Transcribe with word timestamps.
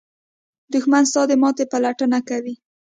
دښمن 0.73 1.03
ستا 1.11 1.21
د 1.29 1.31
ماتې 1.41 1.65
پلټنه 1.71 2.19
کوي 2.29 2.55